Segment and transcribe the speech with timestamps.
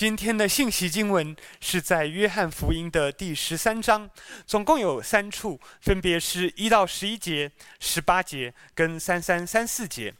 [0.00, 4.08] 今天的信息经文是在约翰福音的第十三章，
[4.46, 10.14] 总共有三处，分别是一到十一节、十八节跟三三三四节。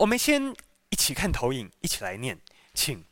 [0.00, 0.54] 我们先
[0.90, 2.38] 一起看投影，一起来念，
[2.74, 3.02] 请。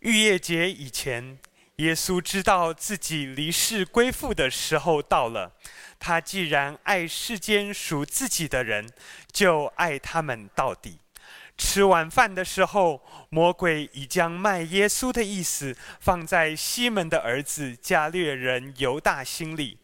[0.00, 1.38] 逾越节以前，
[1.76, 5.52] 耶稣知道自己离世归父的时候到了。
[5.98, 8.90] 他既然爱世间属自己的人，
[9.30, 11.00] 就爱他们到底。
[11.56, 13.00] 吃晚饭的时候，
[13.30, 19.78] 魔鬼已将卖耶稣的意思放在西门的儿子加略人犹大心里。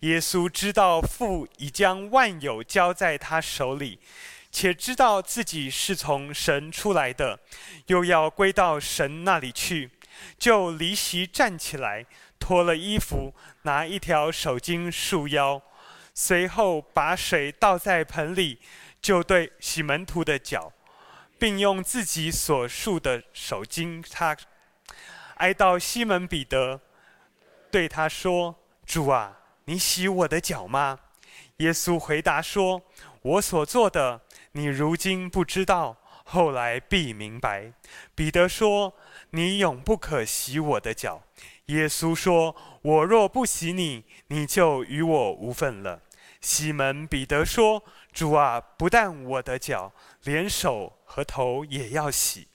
[0.00, 3.98] 耶稣知道父已将万有交在他手里，
[4.52, 7.40] 且知道自己是从神出来的，
[7.86, 9.90] 又要归到神那里去，
[10.38, 12.04] 就离席站起来，
[12.38, 15.62] 脱了衣服，拿一条手巾束腰，
[16.12, 18.58] 随后把水倒在盆里，
[19.00, 20.70] 就对洗门徒的脚。
[21.44, 24.34] 并用自己所束的手巾擦，
[25.34, 26.80] 挨到西门彼得，
[27.70, 31.00] 对他说：“主啊，你洗我的脚吗？”
[31.58, 32.80] 耶稣回答说
[33.20, 37.74] ：“我所做的，你如今不知道，后来必明白。”
[38.16, 38.94] 彼得说
[39.32, 41.24] ：“你永不可洗我的脚。”
[41.66, 46.00] 耶稣说：“我若不洗你，你就与我无分了。”
[46.40, 47.82] 西门彼得说
[48.14, 52.48] ：“主啊，不但我的脚，连手。”和头也要洗。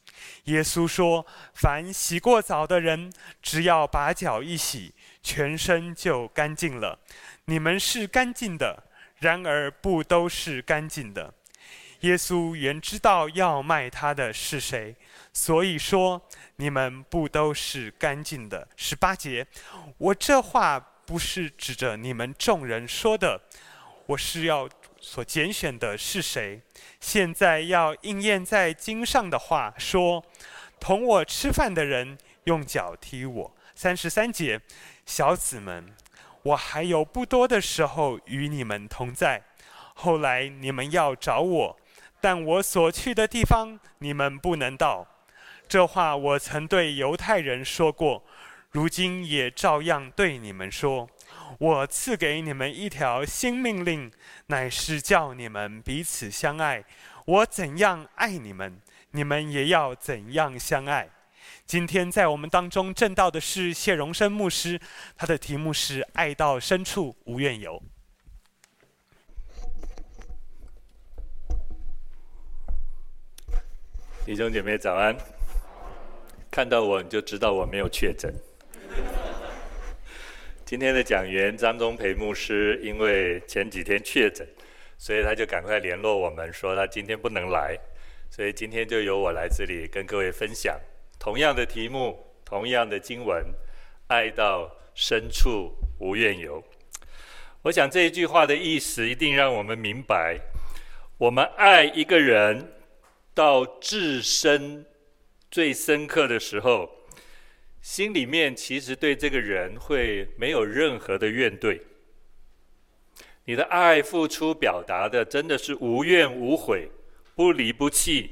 [0.45, 3.09] 耶稣说：“凡洗过澡的人，
[3.41, 4.93] 只要把脚一洗，
[5.23, 6.99] 全身就干净了。
[7.45, 8.83] 你们是干净的，
[9.19, 11.33] 然而不都是干净的。”
[12.01, 14.93] 耶稣原知道要卖他的是谁，
[15.31, 16.21] 所以说
[16.57, 19.47] ：“你们不都是干净的。”十八节，
[19.97, 23.41] 我这话不是指着你们众人说的，
[24.05, 24.67] 我是要
[25.01, 26.61] 所拣选的是谁。
[26.99, 30.23] 现在要应验在经上的话说
[30.79, 34.59] ：“同我吃饭的人用脚踢我。”三十三节，
[35.05, 35.95] 小子们，
[36.43, 39.41] 我还有不多的时候与你们同在。
[39.93, 41.79] 后来你们要找我，
[42.19, 45.07] 但我所去的地方你们不能到。
[45.67, 48.23] 这话我曾对犹太人说过，
[48.71, 51.09] 如今也照样对你们说。
[51.59, 54.11] 我赐给你们一条新命令。
[54.47, 56.83] 乃是叫你们彼此相爱。
[57.25, 58.81] 我怎样爱你们，
[59.11, 61.07] 你们也要怎样相爱。
[61.65, 64.81] 今天在我们当中证道的是谢荣生牧师，
[65.15, 67.79] 他的题目是“爱到深处无怨尤”。
[74.25, 75.15] 弟兄姐妹早安，
[76.49, 78.33] 看到我你就知道我没有确诊。
[80.69, 84.47] 今天的讲员张忠培牧师，因为前几天确诊，
[84.99, 87.75] 所以他就赶快联络我们说他今天不能来，
[88.29, 90.79] 所以今天就由我来这里跟各位分享
[91.17, 93.43] 同样的题目、同样的经文，
[94.09, 96.63] 爱到深处无怨尤。
[97.63, 100.37] 我想这一句话的意思一定让我们明白，
[101.17, 102.73] 我们爱一个人
[103.33, 104.85] 到至深、
[105.49, 106.98] 最深刻的时候。
[107.81, 111.81] 心里面其实对这个人会没有任何的怨怼，
[113.45, 116.91] 你的爱付出表达的真的是无怨无悔、
[117.35, 118.31] 不离不弃、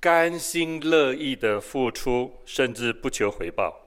[0.00, 3.82] 甘心乐意的付出，甚至不求回报。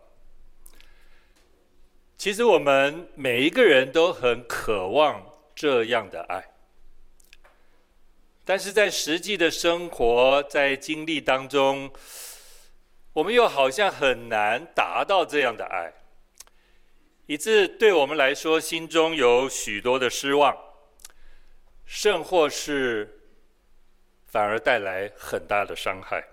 [2.17, 5.23] 其实我们每一个人都很渴望
[5.55, 6.51] 这样的爱，
[8.43, 11.91] 但是在实际的生活、在经历当中，
[13.19, 15.91] 我们又好像很难达到这样的爱，
[17.25, 20.57] 以致对我们来说，心中有许多的失望，
[21.85, 23.19] 甚或是
[24.25, 26.23] 反而带来很大的伤害。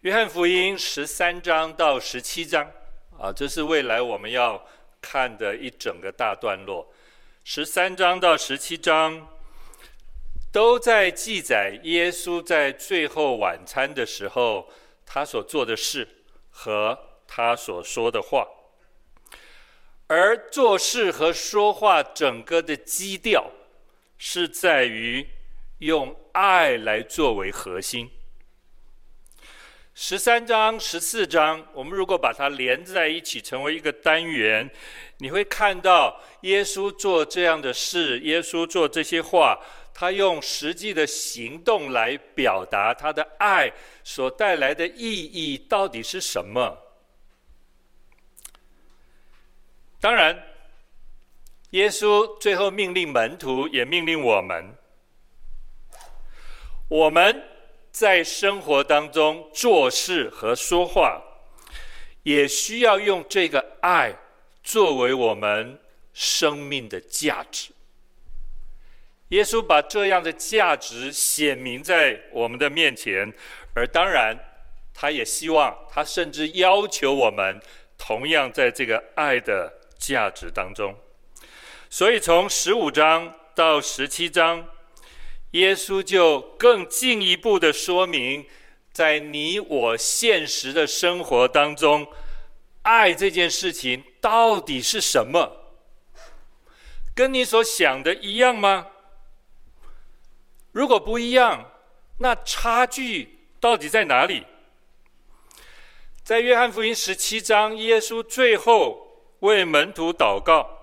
[0.00, 2.70] 约翰福音十三章到十七章
[3.18, 4.66] 啊，这是未来我们要
[5.02, 6.90] 看的一整个大段落。
[7.44, 9.28] 十三章到十七章
[10.50, 14.66] 都在记载耶稣在最后晚餐的时候。
[15.12, 16.06] 他所做的事
[16.50, 16.96] 和
[17.26, 18.46] 他所说的话，
[20.06, 23.50] 而做事和说话整个的基调
[24.18, 25.26] 是在于
[25.78, 28.08] 用爱来作为核心。
[29.94, 34.70] 十三章、十四章，我们如果把它连在一起成为一个单元，
[35.18, 39.58] 你会看到耶稣做这样的事，耶稣做这些话。
[40.00, 43.70] 他用实际的行动来表达他的爱
[44.02, 46.78] 所带来的意义到底是什么？
[50.00, 50.42] 当然，
[51.72, 54.74] 耶稣最后命令门徒，也命令我们：
[56.88, 57.44] 我们
[57.92, 61.22] 在生活当中做事和说话，
[62.22, 64.16] 也需要用这个爱
[64.62, 65.78] 作为我们
[66.14, 67.74] 生命的价值。
[69.30, 73.32] 耶稣把这样的价值显明在我们的面前，
[73.74, 74.36] 而当然，
[74.92, 77.60] 他也希望，他甚至要求我们
[77.96, 80.94] 同样在这个爱的价值当中。
[81.88, 84.66] 所以从十五章到十七章，
[85.52, 88.44] 耶稣就更进一步的说明，
[88.92, 92.06] 在你我现实的生活当中，
[92.82, 95.56] 爱这件事情到底是什么？
[97.14, 98.88] 跟你所想的一样吗？
[100.72, 101.70] 如果不一样，
[102.18, 104.46] 那差距到底在哪里？
[106.22, 110.78] 在约翰福音十七章，耶稣最后为门徒祷告，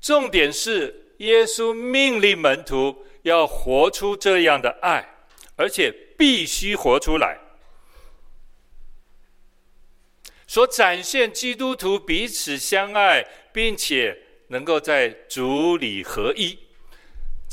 [0.00, 5.14] 重点是耶稣命令门徒要活出这样的爱，
[5.56, 7.38] 而且必须活出来，
[10.48, 14.18] 所展现基督徒彼此相爱，并且
[14.48, 16.58] 能够在主里合一。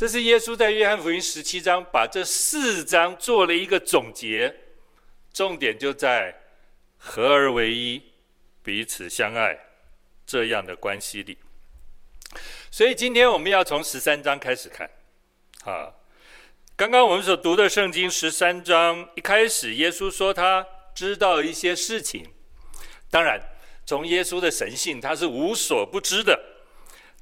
[0.02, 4.52] 这是耶稣在约翰福音十七章把这四章做了一个总结，
[5.32, 6.36] 重点就在
[6.98, 8.02] 合而为一、
[8.64, 9.56] 彼此相爱
[10.26, 11.38] 这样的关系里。
[12.72, 14.90] 所以今天我们要从十三章开始看。
[15.66, 15.94] 啊，
[16.76, 20.66] 刚刚我们所读的圣经十三章一开始，耶稣说他
[20.96, 22.26] 知道一些事情。
[23.12, 23.40] 当然，
[23.86, 26.42] 从耶稣的神性，他是无所不知的，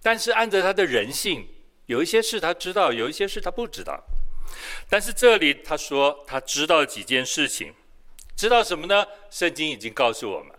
[0.01, 1.45] 但是按照他的人性。
[1.89, 3.99] 有一些事他知道，有一些事他不知道。
[4.87, 7.73] 但是这里他说他知道几件事情，
[8.35, 9.07] 知道什么呢？
[9.31, 10.55] 圣经已经告诉我们，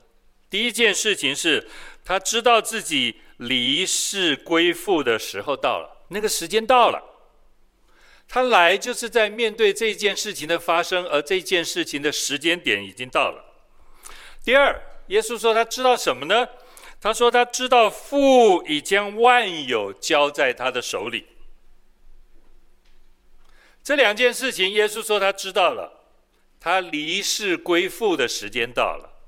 [0.51, 1.69] 第一件事情是
[2.05, 7.01] 他知道自己离世归父的时候到了，那个时间到了。
[8.29, 13.45] 他来就是在面对这件事情的发生，而这件事情的时间点已经到了。
[14.45, 16.49] 第二，耶稣说他知道什么呢？
[17.01, 21.27] 他说：“他知道父已将万有交在他的手里。”
[23.83, 26.05] 这两件事情，耶稣说他知道了。
[26.61, 29.19] 他离世归父的时间到了，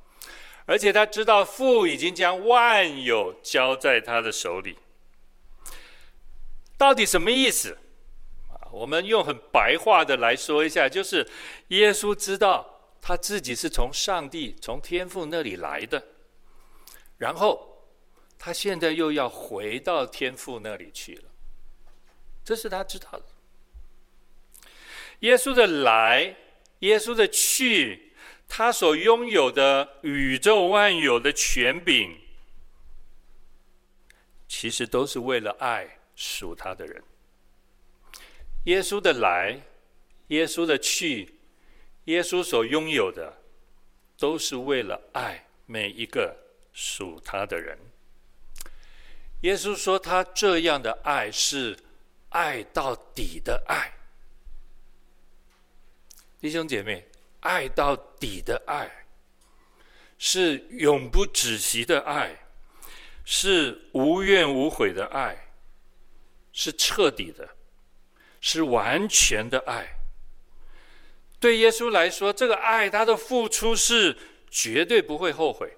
[0.67, 4.77] 而且他知道父已经将万有交在他的手里。
[6.77, 7.79] 到底什么意思？
[8.71, 11.27] 我们用很白话的来说一下，就是
[11.69, 16.09] 耶稣知道他自己是从上帝、从天父那里来的。
[17.23, 17.87] 然后，
[18.37, 21.31] 他现在又要回到天父那里去了，
[22.45, 23.25] 这是他知道的。
[25.21, 26.35] 耶稣的来，
[26.81, 28.13] 耶稣的去，
[28.49, 32.19] 他所拥有的宇宙万有的权柄，
[34.49, 37.01] 其实都是为了爱属他的人。
[38.65, 39.61] 耶稣的来，
[40.27, 41.37] 耶稣的去，
[42.07, 43.45] 耶稣所拥有的，
[44.19, 46.37] 都是为了爱每一个。
[46.73, 47.79] 属他的人，
[49.43, 51.77] 耶稣说他这样的爱是
[52.31, 53.93] 爱到底的爱，
[56.41, 57.07] 弟兄姐妹，
[57.41, 59.07] 爱到底的爱
[60.19, 62.47] 是永不止息的爱，
[63.25, 65.49] 是无怨无悔的爱，
[66.53, 67.57] 是彻底的，
[68.41, 69.97] 是完全的爱。
[71.39, 74.17] 对耶稣来说，这个爱他的付出是
[74.49, 75.77] 绝对不会后悔。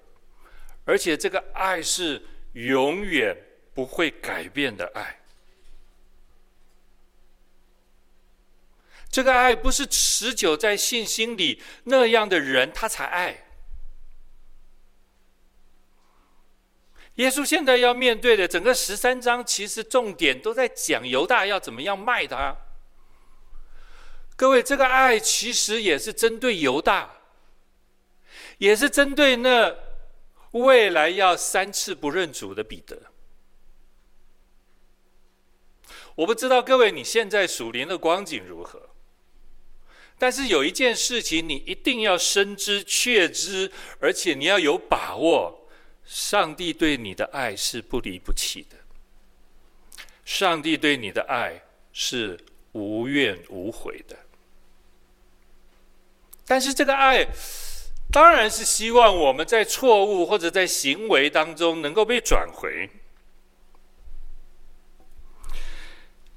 [0.85, 2.21] 而且这个爱是
[2.53, 3.35] 永远
[3.73, 5.19] 不会改变的爱。
[9.09, 13.45] 这个爱不是持久在信心里那样的人他才爱。
[17.15, 22.55] 耶稣现在要面对的整个十三章，其实重点都在讲犹大要怎么样卖他。
[24.35, 27.09] 各位，这个爱其实也是针对犹大，
[28.59, 29.84] 也是针对那。
[30.63, 32.97] 未来要三次不认主的彼得，
[36.15, 38.89] 我不知道各位你现在属灵的光景如何，
[40.17, 43.69] 但是有一件事情你一定要深知、确知，
[43.99, 45.67] 而且你要有把握：
[46.05, 48.77] 上帝对你的爱是不离不弃的，
[50.23, 52.39] 上帝对你的爱是
[52.71, 54.17] 无怨无悔的。
[56.45, 57.27] 但是这个爱。
[58.15, 62.89] 当然是希望我们在错误或者在行为当中能够被转回。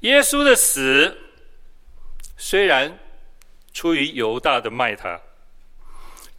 [0.01, 1.17] 耶稣的死
[2.37, 2.99] 虽然
[3.73, 5.21] 出于犹大的卖他，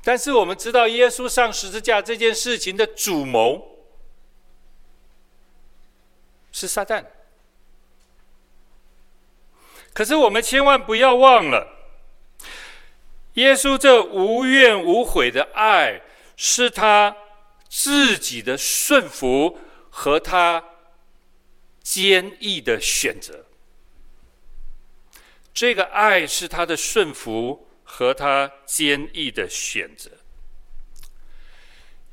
[0.03, 3.85] 但是我们知道耶稣上十字架这件事情的主谋
[6.51, 7.05] 是撒旦。
[9.93, 11.78] 可是我们千万不要忘了，
[13.39, 16.01] 耶稣这无怨无悔的爱，
[16.35, 17.15] 是他
[17.69, 19.57] 自己的顺服
[19.89, 20.61] 和他
[21.81, 23.45] 坚毅的选择。
[25.53, 30.11] 这个爱是他的顺服和他坚毅的选择。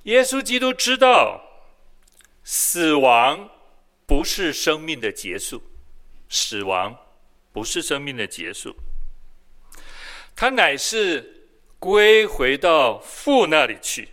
[0.05, 1.43] 耶稣基督知道，
[2.45, 3.51] 死亡
[4.07, 5.61] 不是生命的结束，
[6.29, 6.97] 死亡
[7.53, 8.77] 不是生命的结束，
[10.37, 11.49] 他乃是
[11.81, 14.11] 归回到父那里去。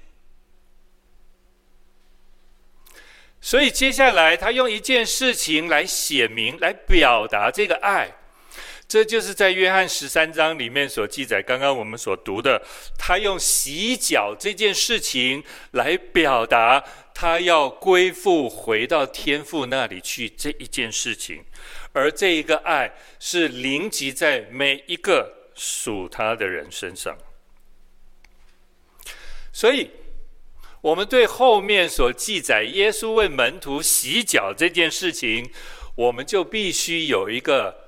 [3.42, 8.10] 所以接下来，他用一件事情来写明、来表达这个爱。
[8.88, 12.62] 这就是在约翰十三章里面所记载，刚刚我们所读的，
[12.98, 21.44] 他用洗脚这件事情来表达他要归父回到天父那里去这一件事情，
[21.92, 27.18] 而这一个爱是临及在每一个属他的人身上。
[29.52, 29.92] 所以，
[30.82, 35.52] 我们对后面所记载耶稣为门徒洗脚这件事情，
[35.96, 37.84] 我们就必须有一个。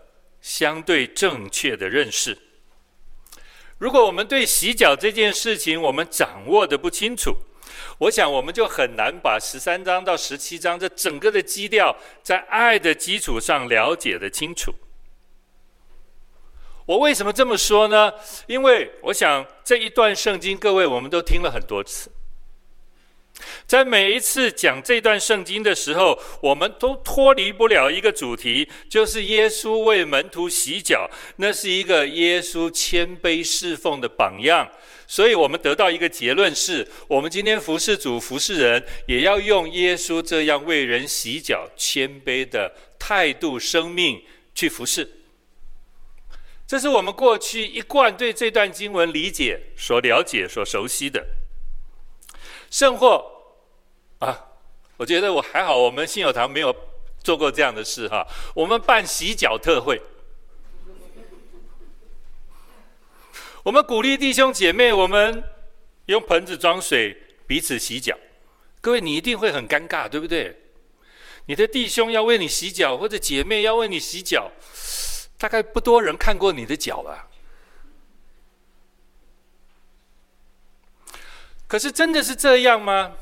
[0.45, 2.37] 相对正确的认识。
[3.79, 7.37] 如果我们对洗脚这件事情我们掌握的不清楚，
[7.97, 14.71] 我想我们就很难把十三章到十七章这整个的基调，在爱的基础上了解的清楚。
[16.85, 18.13] 我为什么这么说呢？
[18.47, 22.11] 因为我想这一段圣经，各位我们都听了很多次。
[23.65, 34.69] 在每一次讲这段圣经的时候，我们都脱离不了一个主题，就是耶稣为门徒洗脚，那是一个耶稣谦卑侍奉的榜样。
[35.07, 44.23] 所以我们得到一个结论是：我们今天服侍主、服侍人，也要用耶稣这样为人洗脚、谦卑的态度、生命
[44.53, 45.14] 去服侍。
[46.67, 51.25] 这是我们过去一贯对这段经文理解、所了解、所熟悉的。
[52.71, 53.23] 甚或
[54.19, 54.47] 啊，
[54.97, 56.75] 我觉得我还好，我们信友堂没有
[57.23, 58.25] 做过这样的事哈。
[58.55, 60.01] 我们办洗脚特会，
[63.63, 65.43] 我们鼓励弟兄姐妹，我们
[66.07, 68.17] 用盆子装水彼此洗脚。
[68.81, 70.55] 各位，你一定会很尴尬，对不对？
[71.47, 74.51] 你的弟兄要为你洗脚，或者姐妹要为你洗脚，
[75.45, 77.27] 大概不多人看过你的脚吧。
[81.67, 83.13] 可是真的是这样吗？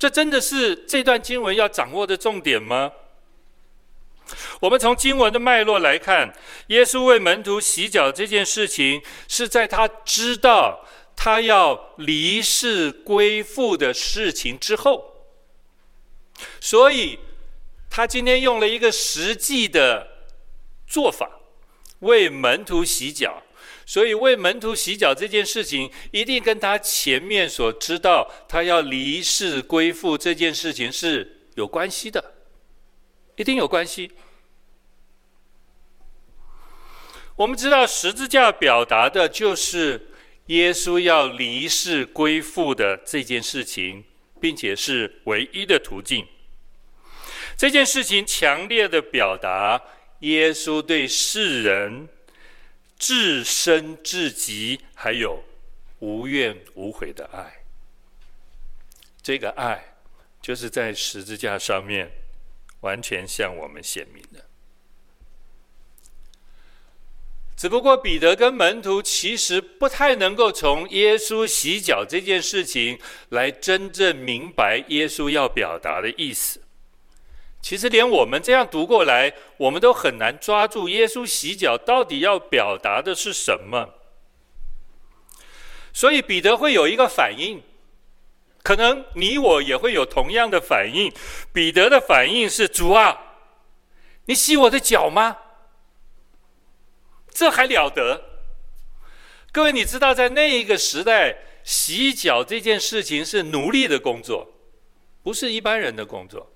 [0.00, 2.90] 这真的是这段经文要掌握的重点吗？
[4.58, 6.34] 我们从经文的脉络来看，
[6.66, 15.28] 耶稣为门徒洗脚这件事情，是在他知道他要离世归父的事情之后，
[16.60, 17.20] 所以
[17.88, 20.09] 他今天用了一个实际的
[20.90, 21.30] 做法，
[22.00, 23.42] 为门徒洗脚。
[23.86, 32.34] 所以为门徒洗脚这件事情，一定跟他前面所知道他要离世归父这件事情是有关系的，
[33.36, 34.12] 一定有关系。
[37.34, 40.10] 我们知道十字架表达的就是
[40.46, 44.04] 耶稣要离世归父的这件事情，
[44.40, 46.26] 并且是唯一的途径。
[47.56, 49.82] 这件事情强烈的表达
[50.20, 52.08] 耶稣对世人。
[53.02, 55.42] 至深至极，还有
[56.00, 57.64] 无怨无悔的爱。
[59.22, 59.96] 这个爱，
[60.42, 62.10] 就是在十字架上面
[62.80, 64.44] 完全向我们显明的。
[67.56, 73.00] 只不过彼得跟门徒其实不太能够从耶稣洗脚这件事情
[73.30, 76.59] 来真正明白耶稣要表达的意思。
[77.62, 83.90] 其实连我们这样读过来，我们都很难抓住耶稣洗脚到底要表达的是什么。
[85.92, 87.62] 所以彼得会有一个反应，
[88.62, 91.12] 可能你我也会有同样的反应。
[91.52, 93.36] 彼得的反应是：主啊，
[94.24, 95.36] 你洗我的脚吗？
[97.30, 98.24] 这还了得？
[99.52, 104.48] 各位，你知道在那一个时代，洗脚这件事情是奴隶的工作，
[105.22, 106.50] 不是一般人的工作。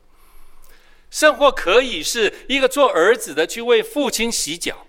[1.14, 4.88] 甚或可以是一个做儿子的去为父亲洗脚，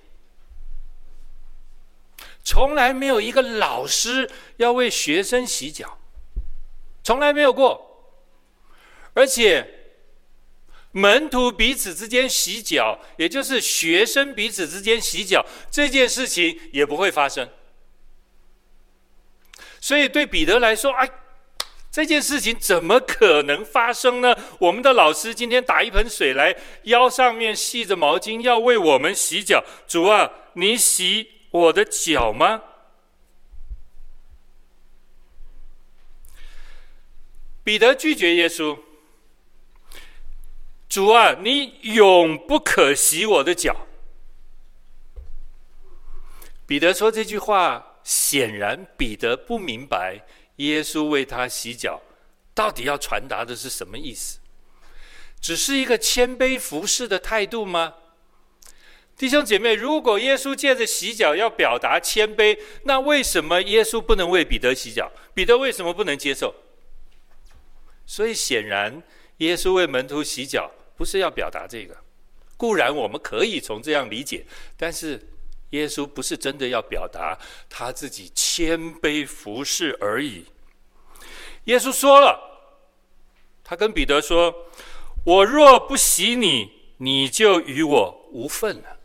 [2.44, 4.28] 从来没有一个老师
[4.58, 6.00] 要为学生洗脚，
[7.04, 8.18] 从来没有过。
[9.14, 9.94] 而且
[10.94, 17.48] 门徒彼此之间洗脚，也就是学生彼此之间洗脚，这件事情也不会发生。
[19.80, 21.08] 所以对彼得来说，哎，
[21.96, 24.36] 这件事情怎么可能发生呢？
[24.60, 29.64] 我们的老师今天打一盆水来，腰上面系着毛巾，要为我们洗脚。
[29.88, 32.64] 主啊，你洗我的脚吗？
[37.64, 38.78] 彼得拒绝耶稣。
[40.90, 43.88] 主啊，你永不可洗我的脚。
[46.68, 50.26] 彼得说这句话，显然彼得不明白
[50.58, 52.02] 耶稣为他洗脚
[52.54, 54.40] 到底要传达的是什么意思？
[55.42, 57.96] 只是一个谦卑服侍的态度吗？
[59.18, 65.12] 弟兄姐妹，如果耶稣借着洗脚要表达谦卑，那为什么耶稣不能为彼得洗脚？
[65.34, 66.54] 彼得为什么不能接受？
[68.06, 69.02] 所以显然，
[69.38, 71.96] 耶稣为门徒洗脚不是要表达这个。
[72.58, 74.46] 固然我们可以从这样理解，
[74.76, 75.22] 但是
[75.72, 77.38] 耶稣不是真的要表达
[77.70, 80.46] 他自己谦卑服侍而已。
[81.66, 82.40] 耶稣说了，
[83.64, 84.68] 他跟彼得说
[85.26, 89.00] ：“我若不洗你，你就与我无分了。”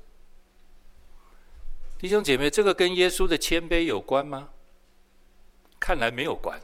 [1.99, 4.51] 弟兄姐妹，这个跟耶稣的谦卑有关吗？
[5.79, 6.61] 看来没有关。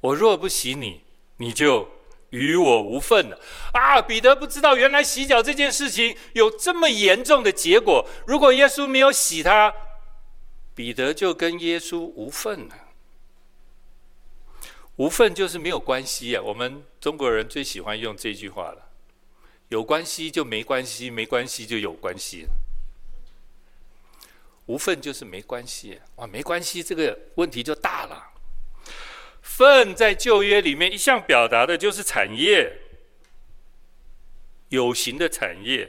[0.00, 1.02] 我若不洗你，
[1.36, 1.88] 你就
[2.32, 3.38] 与我无份了。
[3.72, 8.06] 啊，彼得不知道，原来洗脚这件事情有这么严重的结果。
[8.26, 9.72] 如果耶稣没有洗他，
[10.74, 12.74] 彼得就跟耶稣无份了。
[14.96, 16.42] 无份就是没有关系啊。
[16.42, 18.88] 我们中国人最喜欢用这句话了：
[19.68, 22.46] 有关系就没关系，没关系就有关系。
[24.66, 26.00] 无份就是没关系。
[26.16, 28.31] 哇，没关系，这个问题就大了。
[29.56, 32.72] 份在旧约里面一向表达的就是产业，
[34.70, 35.88] 有形的产业；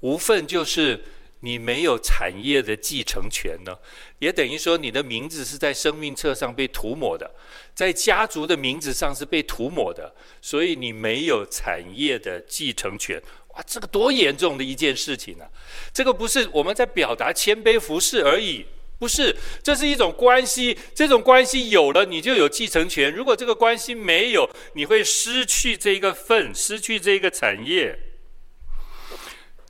[0.00, 1.04] 无份就是
[1.40, 3.78] 你没有产业的继承权呢，
[4.20, 7.30] 也等于说你的名字是在生命册上被涂抹的，
[7.74, 13.22] 在家族的名字上是被涂抹的，所以你没有产业的继承权。
[13.48, 15.46] 哇，这个多严重的一件事情啊！
[15.92, 18.64] 这个不是我们在表达谦卑服侍而已。
[19.02, 20.78] 不是，这是一种关系。
[20.94, 27.98] 这种关系有了，你就有继承权；如果这个关系没有，你会失去这个份，失去这个产业。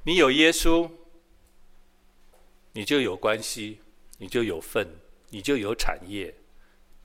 [0.05, 0.91] 你有耶稣，
[2.75, 3.79] 你就有关系，
[4.19, 4.87] 你就有份，
[5.31, 6.35] 你就有产业；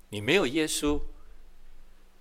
[0.09, 0.99] 你没有耶稣，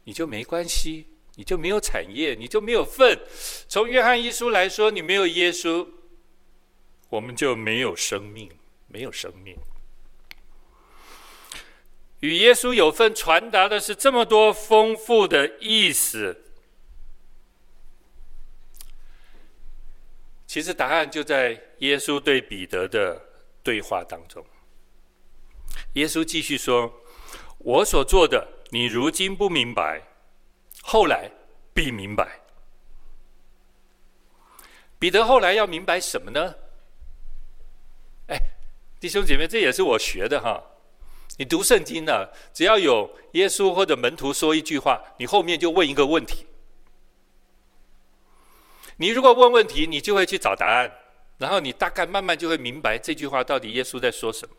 [0.04, 3.18] 你就没关系，你就没有产业，你就没有份。
[3.66, 5.88] 从约翰一书来说，你没有耶稣，
[7.08, 8.48] 我们就没有生命，
[8.86, 9.58] 没有生命。
[12.20, 16.44] 与耶稣有份，传达的是这么多丰富的意思。
[20.46, 23.20] 其实答案就在耶稣对彼得的
[23.62, 24.44] 对话当中。
[25.92, 27.02] 耶稣继续说
[27.58, 30.02] ：“我所做的，你如今不明白，
[30.82, 31.30] 后来
[31.74, 32.40] 必明白。”
[34.98, 36.54] 彼得后来要明白什么呢？
[38.28, 38.38] 哎，
[38.98, 40.62] 弟兄姐妹，这也是我学的哈。
[41.38, 46.46] 你读圣经呢，只要有耶稣或者门徒说一句话，你后面就问一个问题。
[48.96, 50.90] 你如果问问题，你就会去找答案，
[51.38, 54.54] 然后你大概慢慢就会明白这句话到底耶稣在说什么。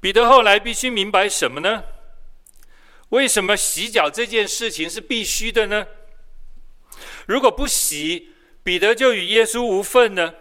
[0.00, 1.84] 彼得后来必须明白什么呢？
[3.08, 5.86] 为什么洗脚这件事情是必须的呢？
[7.26, 8.30] 如果不洗，
[8.62, 10.34] 彼得就与耶稣无份呢？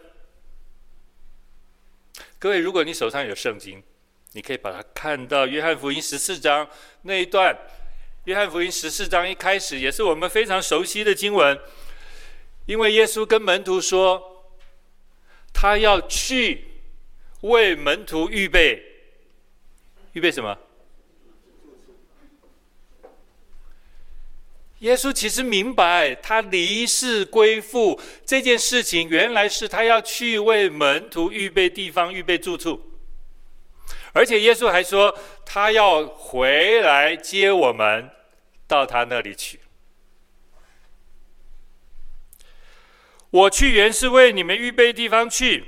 [2.37, 3.83] 各位，如果你手上有圣经，
[4.33, 6.67] 你可以把它看到《约翰福音》十四章
[7.01, 7.53] 那一段，
[8.25, 11.59] 《约翰福音》十四章一开始也是我们非常熟悉的经文，
[12.65, 14.45] 因为耶稣跟门徒说，
[15.53, 16.63] 他要去
[17.41, 18.81] 为门徒预备，
[20.13, 20.57] 预备什么？
[24.79, 32.90] 耶稣其实明白，他离世归父这件事情，原来是他要去为门徒预备地方，预备住处。
[34.13, 38.09] 而且耶稣还说，他要回来接我们
[38.67, 39.59] 到他那里去。
[43.29, 45.65] 我去原是为你们预备地方去。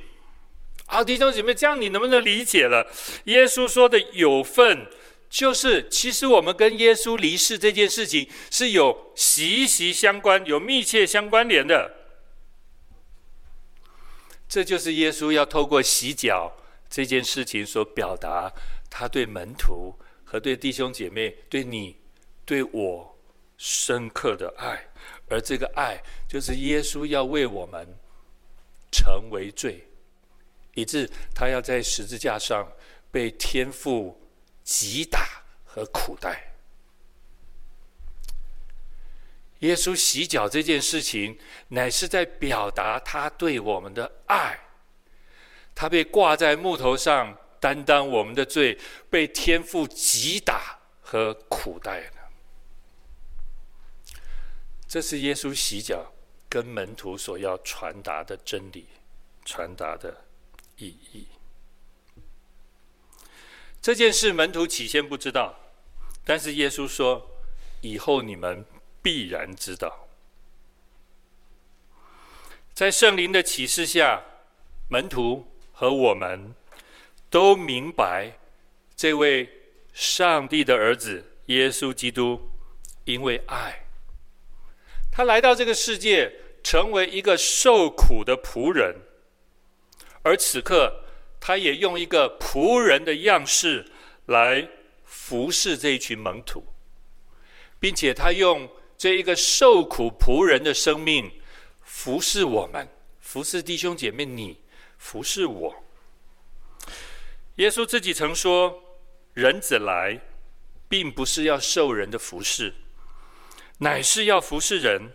[0.85, 2.91] 好，弟兄姐妹，这样你能不能理解了？
[3.23, 4.87] 耶稣说的有份，
[5.29, 11.93] 就是其实我们跟耶稣离世这件事情是有息息相关、有密切相关联的。
[14.49, 16.51] 这就是耶稣要透过洗脚。
[16.93, 18.53] 这件事情所表达，
[18.87, 21.99] 他对门徒和对弟兄姐妹、对你、
[22.45, 23.17] 对我
[23.57, 24.85] 深刻的爱，
[25.27, 27.97] 而这个爱就是耶稣要为我们
[28.91, 29.87] 成为罪，
[30.75, 32.71] 以致他要在十字架上
[33.09, 34.29] 被天父
[34.63, 36.53] 击打和苦待。
[39.61, 44.59] 耶稣洗脚这件事情，乃是在表达他对我们的爱。
[45.75, 48.77] 他被挂在木头上，担当我们的罪，
[49.09, 52.13] 被天父击打和苦待了。
[54.87, 56.13] 这是耶稣洗脚
[56.47, 58.87] 跟门徒所要传达的真理，
[59.43, 60.25] 传达的
[60.77, 61.27] 意义。
[63.81, 65.57] 这件事门徒起先不知道，
[66.23, 67.29] 但是耶稣说
[67.81, 68.65] ：“以后你们。”
[69.03, 70.07] 必然知道，
[72.73, 74.23] 在圣灵的启示下，
[74.87, 75.45] 门徒
[75.83, 76.55] 和我们
[77.29, 78.31] 都明白，
[78.95, 79.49] 这位
[79.91, 82.39] 上帝的儿子耶稣基督，
[83.03, 83.83] 因为爱，
[85.11, 86.31] 他来到这个世界，
[86.63, 88.95] 成为一个受苦的仆人，
[90.21, 91.03] 而此刻，
[91.41, 93.85] 他也用一个仆人的样式
[94.27, 94.65] 来
[95.03, 96.65] 服侍这一群门徒，
[97.77, 98.69] 并且他用。
[98.95, 101.29] 这一个受苦仆人的生命，
[101.81, 102.87] 服侍我们，
[103.19, 104.57] 服侍弟兄姐妹，你
[105.03, 105.83] 服侍我。
[107.55, 108.81] 耶稣自己曾说
[109.35, 110.21] ：“人子来，
[110.87, 112.73] 并不是要受人的服侍，
[113.79, 115.11] 乃是要服侍人，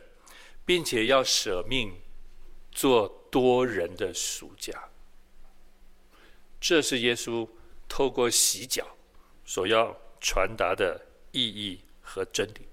[0.67, 2.03] 并且要舍命，
[2.71, 4.91] 做多人的赎价。”
[6.61, 7.49] 这是耶稣
[7.89, 8.87] 透过洗脚
[9.47, 11.01] 所要传达的
[11.33, 12.69] 意义和真理。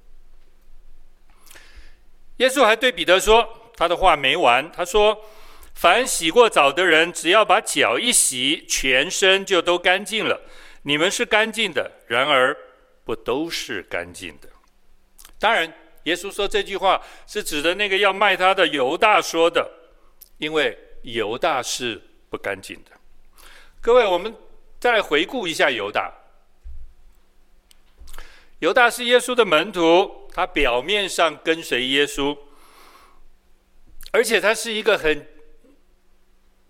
[2.37, 3.47] 耶稣还对彼得说
[3.77, 4.69] ：“他的话没完。
[4.71, 5.23] 他说，
[5.75, 10.41] 凡洗过澡的人，只要把脚一洗，全身就都干净了。
[10.83, 12.57] 你们是干净的，然而
[13.03, 14.49] 不都是干净的。
[15.37, 15.71] 当然，
[16.03, 19.69] 耶稣说这句话是指的那个要卖他的犹大说的，
[20.37, 22.91] 因为犹大是不干净的。
[23.81, 24.33] 各位，我们
[24.79, 26.11] 再回顾一下犹大。
[28.59, 32.37] 犹大是耶稣的门徒。”他表面上跟随耶稣，
[34.11, 35.25] 而且他是一个很，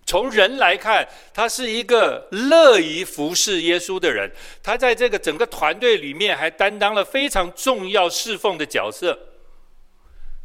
[0.06, 4.32] 从人来看，他是一个乐于服侍耶稣的人。
[4.62, 9.18] 他在这个整个团队里面还担当了非常重要侍奉的角色。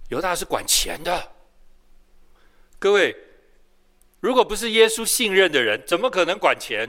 [0.08, 1.32] 犹大是管钱的，
[2.78, 3.14] 各位，
[4.20, 6.88] 如果不是耶稣信任的人，怎么可能管钱？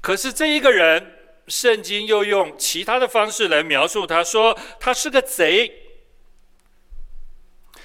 [0.00, 1.18] 可是这一个人。
[1.48, 5.91] 圣经又用其他的方式来描述他，说他是个贼。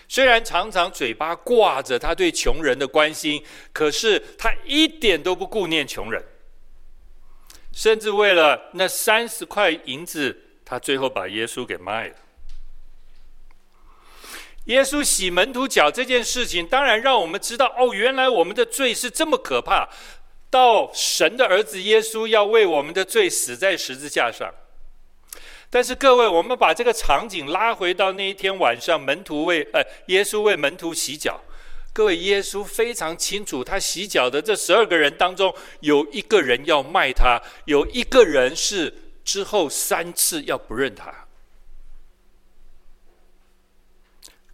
[0.07, 3.43] 虽然常常嘴巴挂着他对穷人的关心，
[3.73, 6.23] 可是他一点都不顾念穷人，
[7.73, 12.15] 甚至为了那三十块银子，他最后把耶稣给卖了。
[14.65, 19.87] 耶稣洗门徒脚这件事情，当然让我们知道，哦，原来我们的罪是这么可怕。
[20.49, 24.53] 到神的儿子耶稣要为我们的罪死在十字架上，
[25.69, 31.41] 但是各位，我们把这个场景拉回到那一天晚上，门徒为呃耶稣为门徒洗脚。
[31.93, 41.13] 各位，耶稣非常清楚，他洗脚的这十二个人当中，有一个人要卖他，有一个人是之后三次要不认他。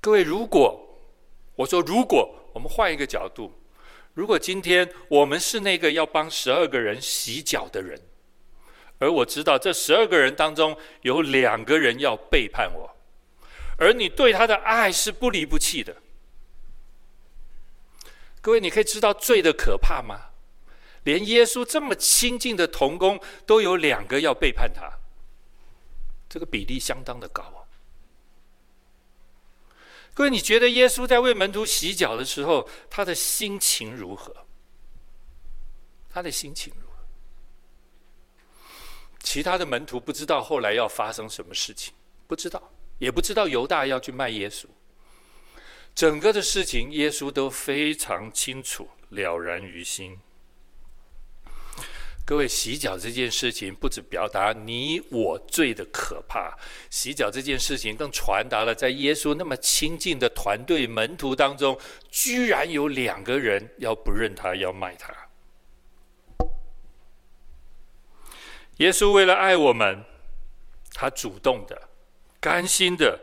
[0.02, 0.80] 各位，如果
[1.56, 3.52] 我说，如果我们换一个角度。
[4.16, 8.00] 如果今天我们是那个要帮十二个人洗脚的人，
[9.00, 12.96] 而我知道这十二个人当中有两个人要背叛我，
[13.78, 15.98] 而你对他的爱是不离不弃的，
[18.42, 20.30] 各位，你可以知道罪的可怕吗？
[21.04, 24.90] 连耶稣这么亲近的同工都有两个要背叛他，
[26.30, 27.60] 这个比例相当的高啊。
[30.14, 34.46] 各位，你觉得耶稣在为门徒洗脚的时候，他的心情如何？
[36.10, 36.93] 他的心情如？
[39.24, 41.94] 其他的门徒不知道后来要发生什么事情，
[42.28, 44.66] 不知道，也不知道犹大要去卖耶稣。
[45.96, 50.20] 整个的事情，耶稣都非常清楚，了然于心。
[52.26, 56.58] 各位，洗脚这件事情不止表达你我罪的可怕，
[56.90, 65.23] 洗脚这件事情更传达了在耶稣那么亲近的团队门徒当中，居然有两个人要不认他，要卖他。
[68.78, 70.04] 耶稣为了爱我们，
[70.94, 71.90] 他主动的、
[72.40, 73.22] 甘心的、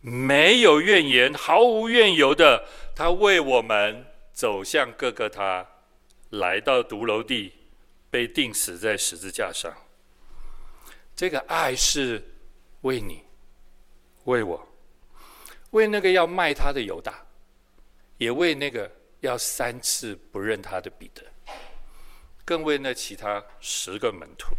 [0.00, 5.66] 没有怨言、毫无怨尤的，他为我们走向各个他，
[6.30, 7.54] 来到独楼地。
[8.10, 9.70] 被钉死在十字架上，
[11.14, 12.36] 这个爱是
[12.80, 13.22] 为你、
[14.24, 14.68] 为我、
[15.72, 17.26] 为那个要卖他的犹大，
[18.16, 21.22] 也为那个要三次不认他的彼得，
[22.46, 24.56] 更为那其他十个门徒。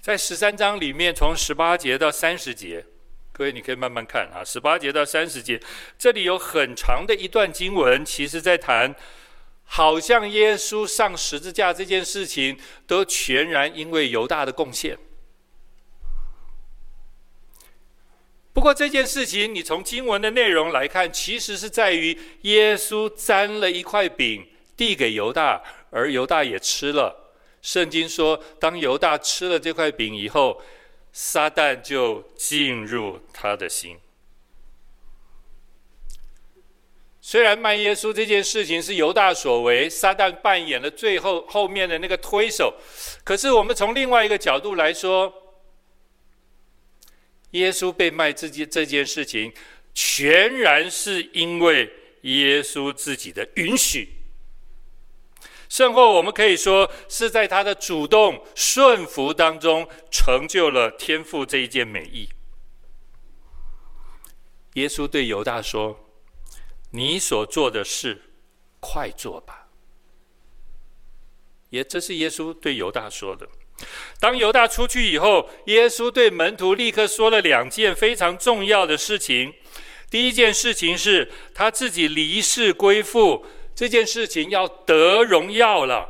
[0.00, 2.86] 在十三章里面，从十八节到三十节，
[3.32, 4.42] 各位你可以慢慢看啊。
[4.42, 5.60] 十八节到三十节，
[5.98, 8.94] 这里有很长的一段经文，其实在谈，
[9.64, 14.96] 好像耶稣上十字架这件事情，都全然因为犹大的贡献。
[18.54, 27.29] 不过这件事情，你从经文的内容来看，其实是在于耶稣沾了一块饼递给犹大，而犹大也吃了。
[27.62, 30.62] 圣经说，当犹大吃了这块饼以后，
[31.12, 33.98] 撒旦就进入他的心。
[37.20, 42.74] 虽然卖耶稣这件事情是犹大所为，撒旦扮演了最后后面的那个推手，
[43.24, 45.32] 可是我们从另外一个角度来说。
[47.52, 49.52] 耶稣被卖这件这件事情，
[49.92, 54.08] 全然是因为耶稣自己的允许。
[55.70, 62.28] 甚或我们可以说，是在他的主动顺服当中，成就了天父这一件美意。
[64.74, 66.10] 耶稣对犹大说
[66.90, 68.20] ：“你所做的事，
[68.80, 69.68] 快做吧。”
[71.70, 73.48] 也这是耶稣对犹大说的。
[74.18, 79.54] 当犹大出去以后，耶稣对门徒立刻说了两件非常重要的事情。
[80.10, 83.46] 第一件事情是他自己离世归父，
[83.80, 86.06] 这件事情要得荣耀了，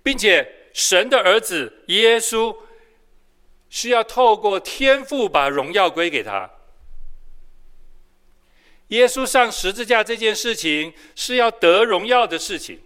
[0.00, 2.56] 并且神的儿子耶稣
[3.68, 6.48] 是要透过天父把荣耀归给他。
[8.90, 12.80] 耶稣上十字架这件事情是要得荣耀的事情，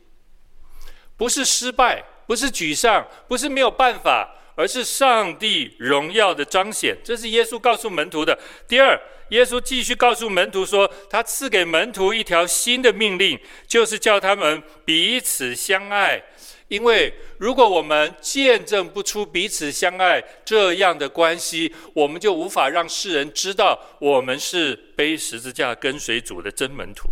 [1.18, 2.02] 不是失败。
[2.26, 6.96] 不是沮丧，不是没有办法，而是上帝荣耀的彰显。
[7.04, 8.36] 这是耶稣告诉门徒的。
[8.66, 16.20] 第二，耶稣继续告诉门徒说，他赐给门徒一条新的命令，就是叫他们彼此相爱。
[16.66, 27.08] 因为如果我们见证不出彼此相爱这样的关系，我们就无法让世人知道我们是背十字架跟随主的真门徒。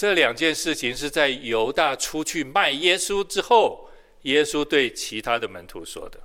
[0.00, 3.90] 这两件事情是在犹大出去卖耶稣之后，
[4.22, 6.18] 耶稣对其他的门徒说的。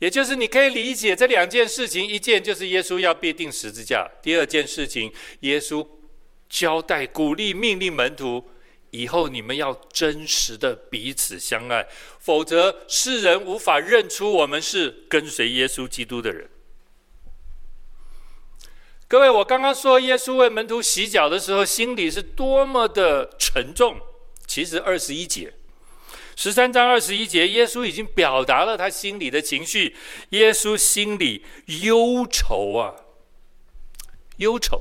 [0.00, 5.88] 也就是你可以理解这两件事情，一件就是耶稣要被钉十字架；第二件事情，耶稣
[6.50, 8.50] 交代、鼓励、命令门徒，
[8.90, 16.50] 以后你们要真实的彼此相爱，否则世人无法认出我们是跟随耶稣基督的人。
[19.10, 23.98] 各位，我刚刚说耶稣为门徒洗脚的时候，心里是多么的沉重。
[24.46, 25.52] 其实二十一节，
[26.36, 29.96] 十三章二十一节，耶稣已经表达了他心里的情绪。
[30.28, 31.44] 耶稣心里
[31.82, 32.94] 忧愁啊，
[34.36, 34.80] 忧愁。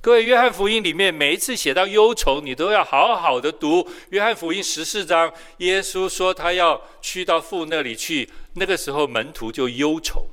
[0.00, 3.90] 各位，约翰福音里面每一次写到忧愁，你都要好好的读。
[4.10, 10.28] 约翰福音十四章，耶稣说他要去到父那里去，那个时候门徒就忧愁。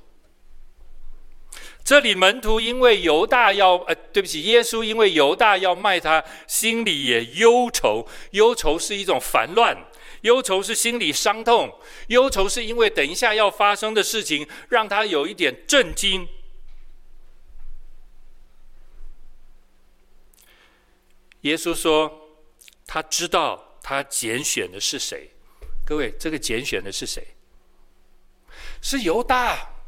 [1.91, 8.07] 这里门徒因为犹大要，呃，对不起，耶稣因为犹大要卖他，心里也忧愁。
[8.29, 9.77] 忧愁是一种烦乱，
[10.21, 11.77] 忧愁是心里伤痛，
[12.07, 16.25] 忧愁是因为等一下要发生的事情让他有一点震惊。
[21.41, 22.09] 耶稣说，
[22.87, 25.29] 他知道他拣选的是谁。
[25.85, 27.35] 各位，这个拣选的是谁？
[28.81, 29.80] 是犹大。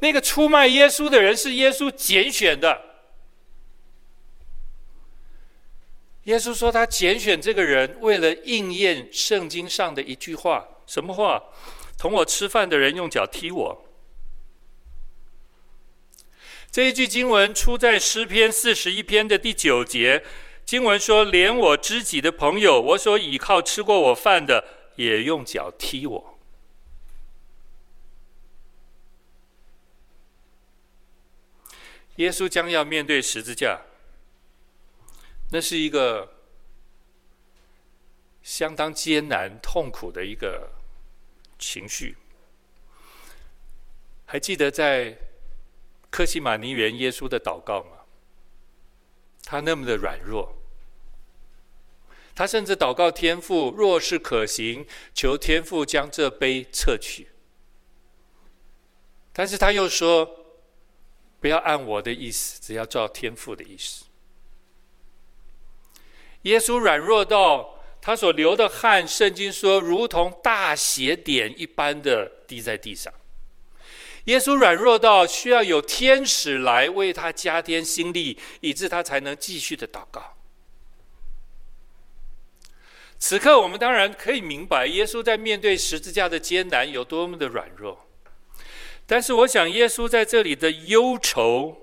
[0.00, 2.82] 那个出卖耶稣的人是耶稣拣选的。
[6.24, 11.42] 耶稣说他拣选这个人，为了应验圣经上的一句话，什么话？
[11.96, 13.84] 同我吃饭的人用脚踢我。
[16.70, 20.22] 这一句经文出在诗篇四十一篇的第九节。
[20.64, 26.29] 经文说：“连我知己的朋友，我所倚靠吃过我饭的，也用脚踢我。”
[32.20, 33.80] 耶稣将要面对十字架，
[35.52, 36.34] 那是一个
[38.42, 40.70] 相当艰难、痛苦的一个
[41.58, 42.18] 情绪。
[44.26, 45.16] 还记得在
[46.10, 48.04] 客西马尼园耶稣的祷告吗？
[49.42, 50.54] 他那么的软弱，
[52.34, 57.28] 他甚至祷告天父：若是可行，求天父将这杯撤去。
[59.32, 60.36] 但是他又说。
[61.40, 64.04] 不要按我的意思，只要照天父的意思。
[66.42, 73.12] 耶稣软弱到他所流的汗，圣经说如同大血点一般的滴在地上。
[74.24, 80.36] 耶稣软弱到需要有天使来为他加添心力，以致他才能继续的祷告。
[83.18, 88.09] 此刻，我们当然可以明白，耶稣在面对十字架的艰难有多么的软弱。
[89.10, 91.76] 但是，我想，耶稣在这里的忧愁，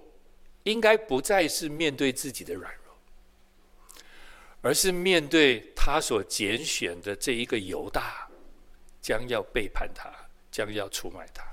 [0.63, 2.97] 应该不再是面对自己的软弱，
[4.61, 8.29] 而是面对他所拣选的这一个犹大，
[9.01, 10.09] 将要背叛他，
[10.49, 11.43] 将要出卖他。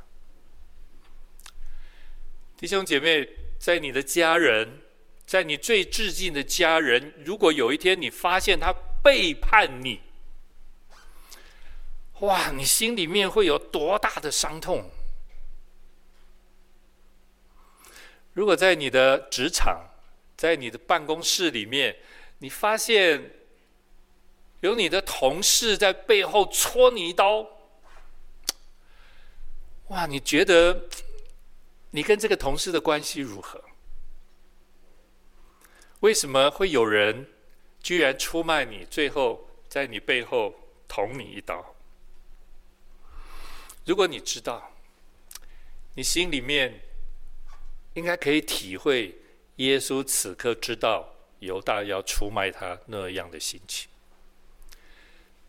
[2.57, 4.79] 弟兄姐妹，在你的家人，
[5.27, 10.01] 在你最至近的家人，如果有一天你发现他背叛你，
[12.21, 14.89] 哇，你心里面会有多大的伤痛？
[18.35, 19.90] 如果在你的职场，
[20.37, 21.97] 在你的办公室里面，
[22.38, 23.33] 你发现
[24.61, 27.47] 有你的同事在背后戳你一刀，
[29.88, 30.88] 哇，你觉得？
[31.90, 33.62] 你跟这个同事的关系如何？
[36.01, 37.29] 为什么会有人
[37.81, 40.53] 居然出卖你，最后在你背后
[40.88, 41.77] 捅你一刀？
[43.85, 44.73] 如果你知道，
[45.94, 46.81] 你心里面
[47.95, 49.17] 应该可以体会
[49.57, 53.89] 耶稣此刻知道犹大要出卖他那样的心情。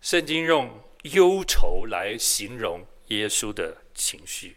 [0.02, 4.56] 圣经用忧愁来形容耶稣的情绪。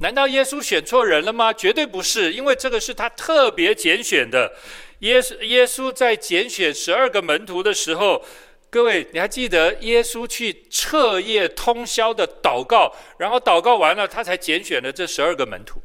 [0.00, 1.54] 难道耶稣选错人了吗？
[1.54, 4.54] 绝对不是，因为这个是他特别拣选的。
[4.98, 8.22] 耶稣耶稣在拣选十二个门徒的时候，
[8.68, 15.80] 各位你还记得耶稣去彻夜通宵的祷告，然后祷告完了，他才拣选了这十二个门徒。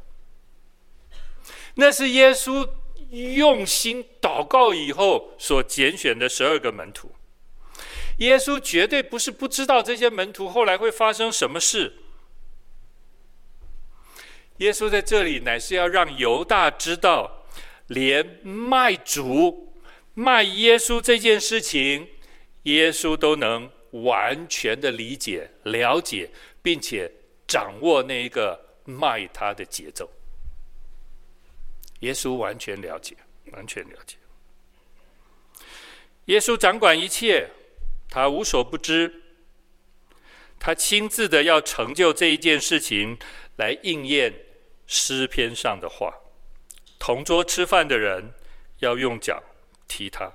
[1.76, 2.67] 那是耶稣
[3.36, 7.12] 用心祷告以后所拣选的十二个门徒。
[8.17, 11.94] 耶稣绝对不是不知道这些门徒后来会发生什么事。
[14.58, 17.46] 耶稣在这里乃是要让犹大知道，
[17.88, 19.74] 连卖主、
[20.13, 22.10] 卖耶稣这件事情，
[22.63, 26.30] 耶稣都能完全的理解、了解，
[26.62, 27.12] 并且
[27.47, 30.10] 掌握那一个卖他的节奏。
[32.00, 33.15] 耶稣完全了解，
[33.52, 34.17] 完全了解。
[36.26, 37.50] 耶稣掌管一切，
[38.10, 39.24] 他无所不知，
[40.60, 43.17] 他亲自的要成就这一件事情，
[43.58, 44.34] 来应验。
[44.93, 46.13] 诗篇上的话，
[47.00, 48.34] 同桌吃饭的人
[48.80, 49.41] 要用脚
[49.88, 50.30] 踢他。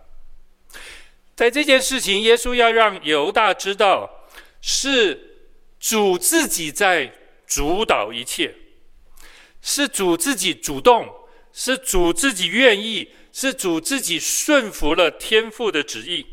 [1.36, 4.26] 在这件事情，耶稣要让犹大知道，
[4.60, 5.46] 是
[5.78, 7.12] 主自己在
[7.46, 8.54] 主导一切，
[9.60, 11.06] 是主自己主动，
[11.52, 16.26] 是主自己愿意，是主自己顺服了天父的旨意。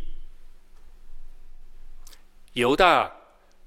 [2.53, 3.11] 犹大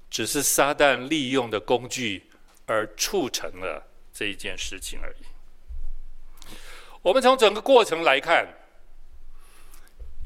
[0.09, 2.23] 只是撒旦利用的工具，
[2.65, 3.83] 而促成了。
[4.11, 6.55] 这一件事情而已。
[7.03, 8.47] 我们从整个过程来看，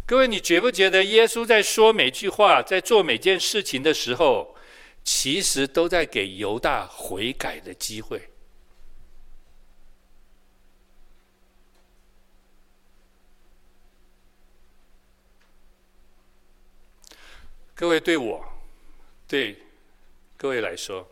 [0.05, 4.55] 各位，你觉不觉得耶稣在说每句话，在做每件事情的时候，
[5.05, 8.29] 其实都在给犹大悔改的机会？
[17.73, 18.45] 各位，对我，
[19.29, 19.57] 对
[20.35, 21.07] 各位来说。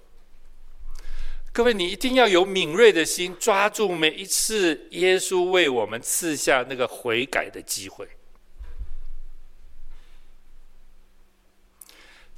[1.53, 8.07] 各位，你一定要有敏锐的心，抓住每一次耶稣为我们赐下那个悔改的机会。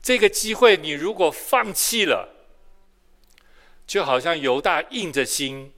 [0.02, 2.48] 这个机会，你如果放弃了，
[3.86, 5.74] 就好像犹大硬着心，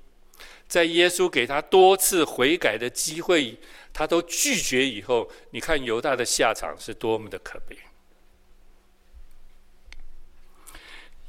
[0.68, 3.60] 在耶稣给他多次悔改的机会，
[3.92, 7.78] 他都拒绝以后，你看犹大的下场是多么的可悲。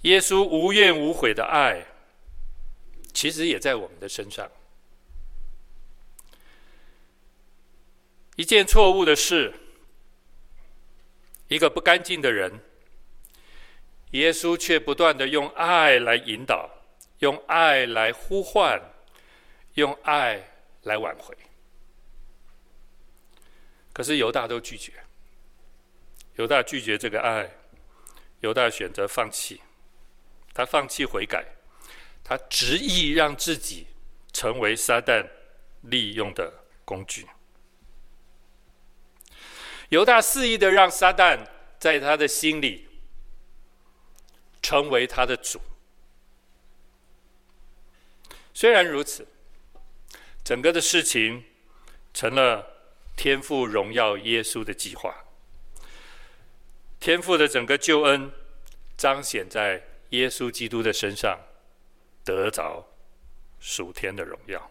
[0.03, 1.87] 耶稣无怨无悔的爱。
[3.15, 4.51] 其实也在我们的身上。
[8.35, 9.55] 一件错误的事，
[11.47, 12.61] 一个不干净的人，
[14.15, 16.71] 耶稣却不断的用爱来引导，
[17.19, 18.81] 用爱来呼唤，
[19.75, 20.41] 用爱
[20.83, 21.37] 来挽回。
[23.93, 24.93] 可是犹大都拒绝，
[26.37, 27.51] 犹大拒绝这个爱，
[28.39, 29.61] 犹大选择放弃，
[30.53, 31.45] 他放弃悔改。
[32.23, 33.87] 他执意让自己
[34.33, 35.29] 成为撒旦
[35.83, 37.27] 利用的工具。
[39.91, 41.39] 犹大肆意的让撒旦
[41.79, 42.89] 在他的心里
[44.65, 45.61] 成为他的主。
[48.55, 49.29] 虽然如此，
[50.43, 51.45] 整个的事情
[52.15, 52.67] 成了
[53.15, 55.15] 天父荣耀耶稣的计划。
[56.99, 58.33] 天父的整个救恩
[58.97, 61.39] 彰显在耶稣基督的身上
[62.25, 62.89] 得着
[63.61, 64.71] 属天的荣耀。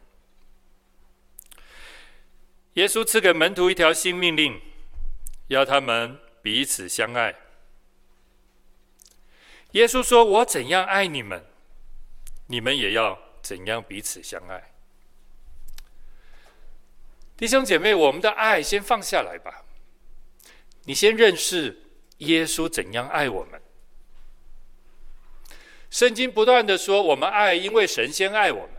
[2.73, 4.59] 耶稣赐给门徒一条新命令，
[5.49, 7.42] 要他们彼此相爱。
[9.73, 11.45] 耶稣说：“我怎样爱你们，
[12.47, 14.71] 你们也要怎样彼此相爱。”
[17.37, 19.65] 弟兄姐妹，我们的爱先放下来吧。
[20.85, 21.81] 你先认识
[22.19, 23.61] 耶稣怎样爱我们。
[25.89, 28.69] 圣经不断的说，我们爱，因为神先爱我们。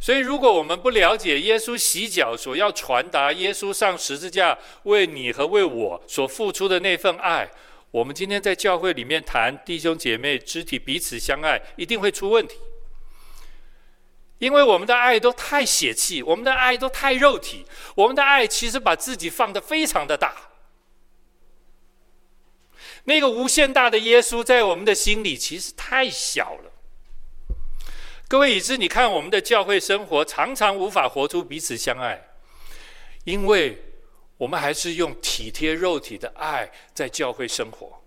[0.00, 7.50] 所以，如果我们不了解耶稣洗脚所要传达，耶稣上十字架为你和为我所付出的那份爱，
[7.90, 12.56] 我们今天在教会里面谈弟兄姐妹肢体彼此相爱，一定会出问题。
[14.38, 20.50] 因为我们的爱都太血气，我们的爱都太肉体，我们的爱其实把自己放得非常的大。
[23.04, 26.72] 那个无限大的耶稣在我们的心里其实太小了。
[28.28, 32.28] 各位，以致你看我们的教会生活常常无法活出彼此相爱，
[33.24, 33.82] 因为
[34.40, 38.02] 我们还是用体贴肉体的爱在教会生活。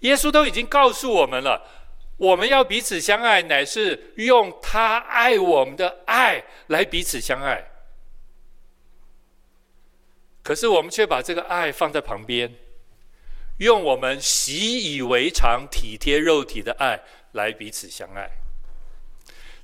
[0.00, 1.68] 耶稣都已经告诉我们了。
[2.18, 7.68] 我们要彼此相爱，乃是用他爱我们的爱来彼此相爱。
[10.44, 12.54] 可是我们却把这个爱放在旁边，
[13.58, 17.02] 用我们习以为常、体贴肉体的爱
[17.32, 18.30] 来彼此相爱。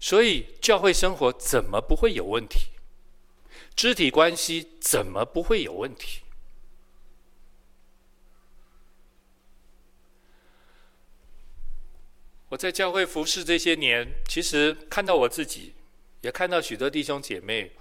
[0.00, 2.70] 所以教会生活怎么不会有问题？
[3.76, 6.22] 肢体关系怎么不会有问题？
[12.48, 15.74] 我在教会服侍这些年，其实看到我自己，
[16.22, 17.72] 也看到许多弟兄姐妹，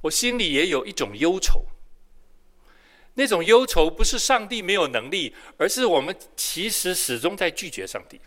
[0.00, 1.66] 我心里也有一种忧愁。
[3.14, 8.20] 那种忧愁不是上帝没有能力，而是我们其实始终在拒绝上帝。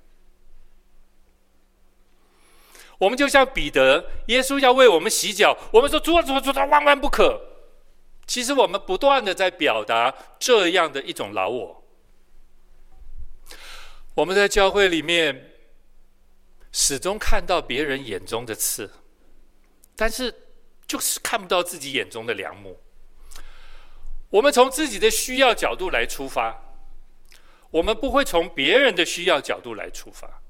[3.02, 7.42] 我们就像彼得，耶稣要为我们洗脚，我们说主啊主啊主啊，万万不可。
[8.28, 11.84] 其实我们不断的在表达这样的一种老我。
[14.14, 15.48] 我们在教会里面。
[16.74, 18.90] 始终看到别人眼中的刺，
[19.94, 20.34] 但是
[20.88, 22.80] 就是看不到自己眼中的良木。
[24.30, 26.64] 我们从自己的需要角度来出发，
[27.72, 30.41] 我们不会从别人的需要角度来出发。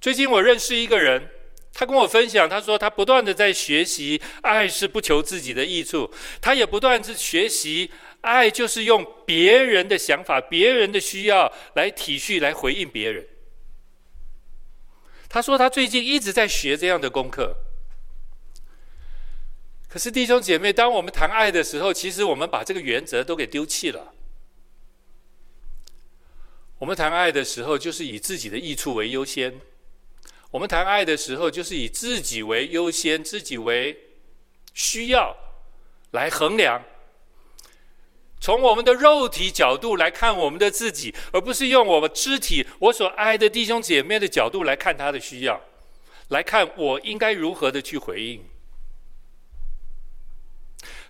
[0.00, 1.28] 最近我认识一个人，
[1.74, 6.10] 他跟我分享，他说他不断的在学习，爱是不求自己的益处。
[6.40, 7.90] 他也不断的学习，
[8.22, 13.26] 爱就是用别人的想法、别人的需要来体恤、来回应别人。
[15.28, 17.54] 他说他最近一直在学这样的功课。
[19.86, 24.14] 可是弟兄姐妹，当我们谈爱的时候，其实我们把这个原则都给丢弃了。
[26.78, 29.60] 我们谈爱的时候，就是以自己的益处为优先。
[30.50, 33.96] 我们谈爱的时候，就是以自己为优先，自己为
[34.74, 35.36] 需要
[36.10, 36.82] 来衡量。
[38.40, 45.60] 从我们的肉体角度来看我们的自己，而不是用我们肢体、我所爱的弟兄姐妹的角度来看他的需要，
[46.28, 48.42] 来看我应该如何的去回应。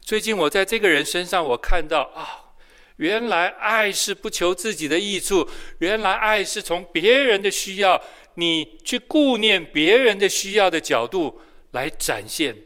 [0.00, 2.52] 最近我在这个人身上，我看到啊，
[2.96, 8.02] 原来爱是不求自己的益处，原来爱是从别人的需要，
[8.40, 12.56] 你去顾念别人的需要的角度来展现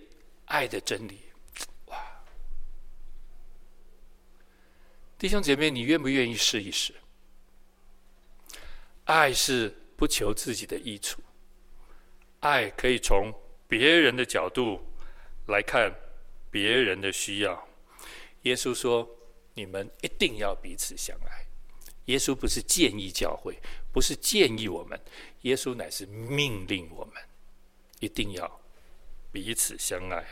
[0.44, 1.18] 爱的真理。
[1.86, 1.98] 哇
[5.18, 6.94] 弟兄姐妹，你愿不愿意试一试？
[9.06, 11.20] 爱是不求自己的益处，
[12.38, 13.34] 爱可以从
[13.66, 14.80] 别人的角度
[15.48, 15.92] 来看
[16.50, 17.68] 别人的需要。
[18.42, 19.08] 耶稣说
[19.54, 21.43] ：“你们一定要彼此相爱。”
[22.06, 23.58] 耶稣不是建议教会，
[23.92, 25.00] 不是建议我们，
[25.42, 27.14] 耶稣乃是命令我们，
[28.00, 28.60] 一定要
[29.32, 30.24] 彼此相爱。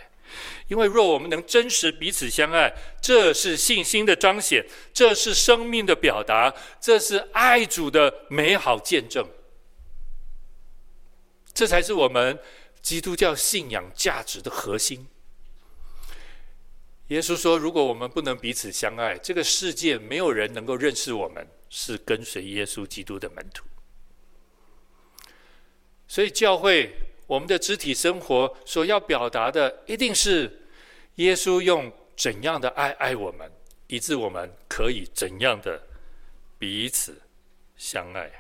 [0.69, 9.27] 因为若我们能真实彼此相爱，这是信心的彰显，这是生命的表达，这是爱主的美好见证。
[11.53, 12.39] 这才是我们
[12.81, 15.07] 基督教信仰价值的核心。
[17.09, 23.65] 耶稣说：“如果我们不能彼此相爱，这个世界没有人能够认识我们是跟随耶稣基督的门徒。”
[26.07, 26.95] 所以教会。
[27.29, 30.67] 我们的肢体生活所要表达的，一定是
[31.15, 33.51] 耶稣用怎样的爱爱我们，
[33.87, 35.81] 以致我们可以怎样的
[36.59, 37.23] 彼此
[37.75, 38.31] 相爱。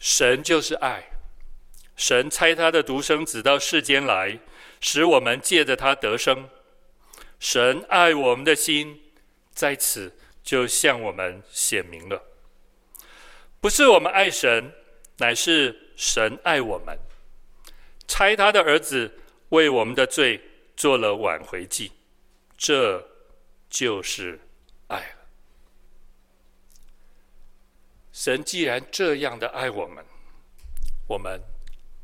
[0.00, 1.10] 神就是爱，
[1.94, 4.40] 神差他的独生子到世间来，
[4.80, 6.48] 使我们借着他得生。
[7.38, 9.00] 神爱我们的心，
[9.60, 10.10] 在此
[10.42, 12.24] 就向我们显明了。
[13.60, 14.72] 不是我们爱神，
[15.18, 16.98] 乃是神爱我们，
[18.08, 19.18] 差他的儿子
[19.50, 20.40] 为我们的罪
[20.74, 21.92] 做了挽回祭，
[22.56, 23.06] 这
[23.68, 24.40] 就是
[24.86, 25.28] 爱了。
[28.14, 30.02] 神既然这样的爱我们，
[31.06, 31.38] 我们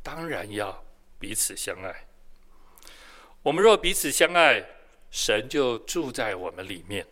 [0.03, 0.85] 当然要
[1.17, 2.05] 彼此相爱。
[3.41, 4.63] 我们若彼此相爱，
[5.09, 7.03] 神就住在我们里面，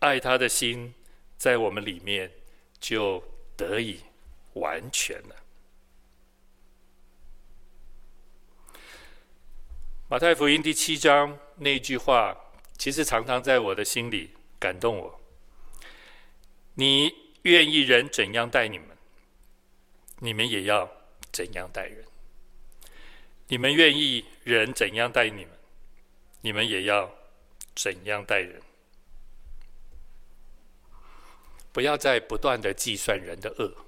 [0.00, 0.94] 爱他的心
[1.36, 2.30] 在我们里面
[2.78, 3.22] 就
[3.56, 4.00] 得以
[4.54, 5.36] 完全了。
[10.08, 12.36] 马太福音第七章那句话，
[12.76, 15.20] 其实常常在我的心里感动我。
[16.74, 18.88] 你愿意人怎样待你们，
[20.18, 20.90] 你们也要
[21.30, 22.04] 怎样待人；
[23.48, 25.58] 你们愿意人怎样待你们，
[26.40, 27.14] 你们也要
[27.74, 28.62] 怎样待人。
[31.72, 33.86] 不要再不断的计算人的恶。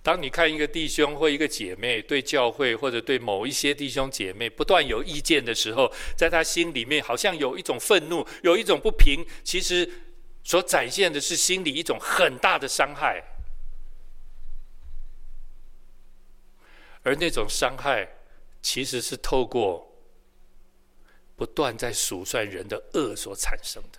[0.00, 9.90] 当你看一个弟兄或一个姐妹对教会或者对某一些弟兄姐妹不断有意见的时候，在他心里面好像有一种愤怒，有一种不平，其实
[10.44, 13.22] 所展现的是心里一种很大的伤害，
[17.02, 18.08] 而那种伤害
[18.62, 19.94] 其实是透过
[21.36, 23.98] 不断在数算人的恶所产生的。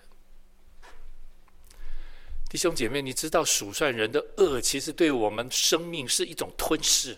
[2.50, 7.16] 弟兄姐妹，你知道数算人的恶，其实对我们生命是一种吞噬，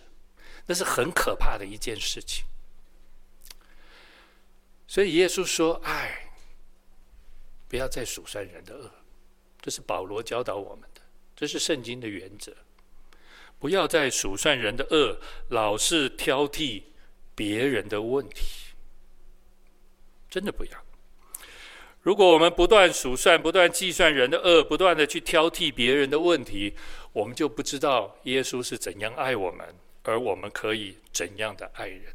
[0.66, 2.44] 那是很可怕的一件事情。
[4.86, 6.34] 所以耶稣说：“哎，
[7.66, 8.92] 不要再数算人的恶。”
[9.62, 11.00] 这是保罗教导我们的，
[11.34, 12.54] 这是圣经的原则。
[13.58, 15.18] 不要再数算人的恶，
[15.48, 16.82] 老是挑剔
[17.34, 18.74] 别人的问题，
[20.28, 20.84] 真的不要。
[22.02, 26.74] 如果我们不断数算、不断计算人的恶，不断的去挑剔别人的问题，
[27.12, 32.12] 我们就不知道耶稣是怎样爱我们，而我们可以怎样的爱人。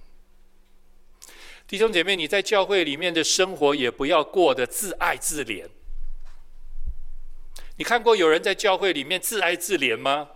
[1.66, 5.66] 弟兄姐妹，你在教会里面的生活也不要过得自爱自怜。
[7.78, 10.30] 你看过有人在教会里面自爱自怜吗？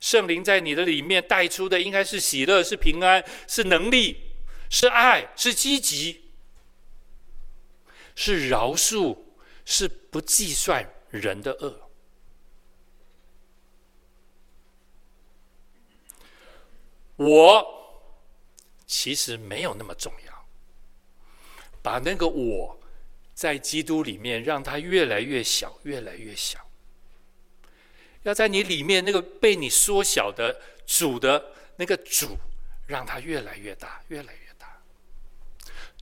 [0.00, 4.18] 圣灵在你的里面带出的应该是喜乐、是平安、是能力、
[4.68, 6.25] 是爱、是积极。
[8.16, 9.16] 是饶恕，
[9.64, 11.88] 是不计算人的恶。
[17.14, 17.64] 我
[18.86, 20.46] 其实没有那么重要，
[21.82, 22.78] 把那个我
[23.32, 26.58] 在基督里面，让它越来越小，越来越小。
[28.22, 32.36] 要在你里面那个被你缩小的主的那个主，
[32.86, 34.45] 让它越来越大，越来越。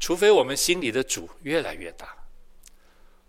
[0.05, 2.27] 除非我们心里的主越来越大，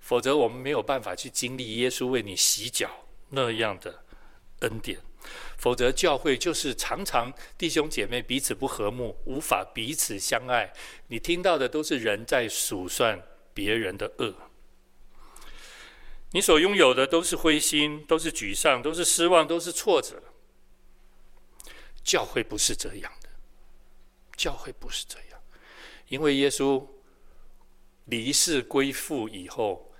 [0.01, 4.03] 否则我们没有办法去经历耶稣为你洗脚那样的
[4.59, 4.99] 恩典。
[5.57, 10.73] 否则教会就是常常弟兄姐妹彼此不和睦，无法彼此相爱。
[11.07, 14.35] 你听到的都是人在数算别人的恶，
[16.31, 20.21] 你所拥有的都是灰心，都是沮丧，都是失望，都是挫折。
[22.03, 23.29] 教会不是这样的，
[24.35, 25.34] 教会不是这样。
[26.07, 26.85] 因为耶稣
[28.05, 29.91] 离世归父以后，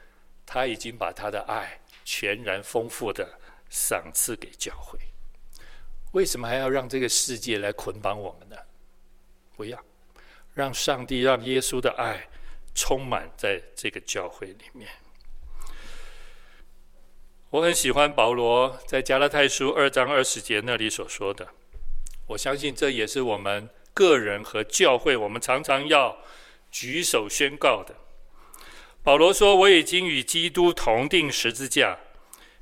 [0.46, 3.40] 他已经把他的爱全然丰富的
[3.70, 5.00] 赏赐给教会。
[6.12, 8.56] 为什么还要让这个世界来捆绑我们呢？
[9.56, 9.84] 不要，
[10.54, 12.28] 让上帝让耶稣的爱
[12.76, 14.88] 充满在这个教会里面。
[17.50, 21.48] 我很喜欢保罗在加拉太书二章二十节那里所说的，
[22.28, 23.68] 我相信这也是我们。
[23.96, 26.18] 个人和教会，我们常常要
[26.70, 27.96] 举手宣告的。
[29.02, 31.98] 保罗说：“我已经与基督同钉十字架，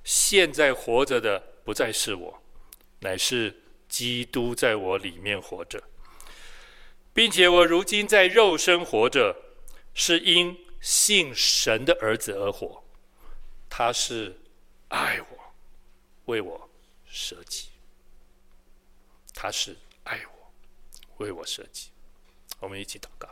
[0.03, 2.43] 现在活着的不再是我，
[2.99, 5.81] 乃是基督在我里面活着，
[7.13, 9.35] 并且我如今在肉身活着，
[9.93, 12.83] 是因信神的儿子而活。
[13.69, 14.37] 他是
[14.89, 15.53] 爱我，
[16.25, 16.69] 为我
[17.07, 17.69] 舍己。
[19.33, 20.32] 他是爱我。”
[21.23, 21.89] 为我设计，
[22.59, 23.29] 我们一起祷告。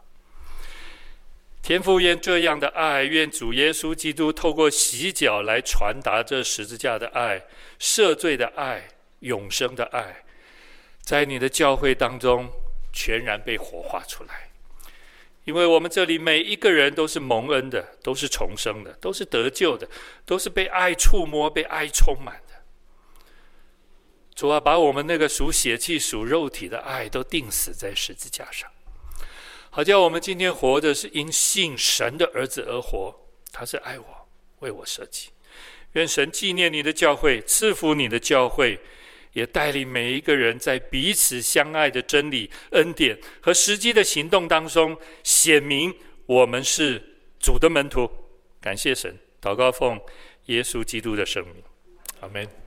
[1.62, 7.44] 天父，愿这样的爱，愿主耶稣基督透过洗脚来传达这十字架的爱、
[7.80, 8.88] 赦罪的爱、
[9.20, 10.24] 永生的爱，
[11.02, 12.50] 在你的教会当中
[12.92, 14.50] 全然被活化出来。
[15.44, 19.88] 因为我们这里每一个人都是蒙恩的，都是重生的，都是得救的，
[20.26, 22.42] 都是被爱触摸、被爱充满。
[24.42, 28.68] 主啊，把我们那个属血气、属肉体的爱都钉死在十字架上，
[29.70, 33.16] 好叫我们今天活的是因信神的儿子而活，
[33.52, 34.28] 他是爱我，
[34.62, 35.30] 为我设计。
[35.92, 38.80] 愿神纪念你的教会，赐福你的教会，
[39.34, 45.94] 也带领每一个人在彼此相爱的真理、恩典和实际的行动当中，显明
[46.26, 48.10] 我们是主的门徒。
[48.60, 50.02] 感谢神，祷告奉
[50.48, 51.58] 耶稣基督的圣名，
[52.22, 52.61] 阿门。